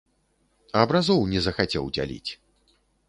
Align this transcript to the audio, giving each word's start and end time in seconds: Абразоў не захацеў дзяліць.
Абразоў 0.83 1.21
не 1.33 1.43
захацеў 1.49 1.85
дзяліць. 1.99 2.31